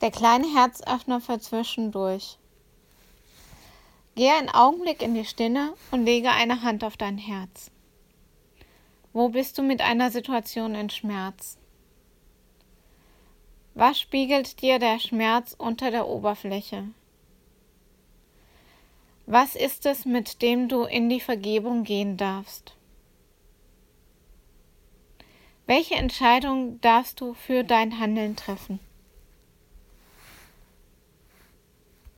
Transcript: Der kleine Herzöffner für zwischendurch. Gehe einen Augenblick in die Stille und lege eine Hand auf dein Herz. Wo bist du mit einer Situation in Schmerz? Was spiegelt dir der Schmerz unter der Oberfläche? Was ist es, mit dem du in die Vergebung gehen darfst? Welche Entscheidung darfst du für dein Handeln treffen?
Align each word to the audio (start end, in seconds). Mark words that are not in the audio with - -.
Der 0.00 0.12
kleine 0.12 0.46
Herzöffner 0.54 1.20
für 1.20 1.40
zwischendurch. 1.40 2.38
Gehe 4.14 4.32
einen 4.32 4.48
Augenblick 4.48 5.02
in 5.02 5.14
die 5.14 5.24
Stille 5.24 5.74
und 5.90 6.04
lege 6.04 6.30
eine 6.30 6.62
Hand 6.62 6.84
auf 6.84 6.96
dein 6.96 7.18
Herz. 7.18 7.72
Wo 9.12 9.30
bist 9.30 9.58
du 9.58 9.62
mit 9.62 9.80
einer 9.80 10.12
Situation 10.12 10.76
in 10.76 10.88
Schmerz? 10.88 11.58
Was 13.74 13.98
spiegelt 13.98 14.62
dir 14.62 14.78
der 14.78 15.00
Schmerz 15.00 15.56
unter 15.58 15.90
der 15.90 16.06
Oberfläche? 16.06 16.84
Was 19.26 19.56
ist 19.56 19.84
es, 19.84 20.04
mit 20.04 20.42
dem 20.42 20.68
du 20.68 20.84
in 20.84 21.08
die 21.08 21.20
Vergebung 21.20 21.82
gehen 21.82 22.16
darfst? 22.16 22.76
Welche 25.66 25.96
Entscheidung 25.96 26.80
darfst 26.80 27.20
du 27.20 27.34
für 27.34 27.64
dein 27.64 27.98
Handeln 27.98 28.36
treffen? 28.36 28.80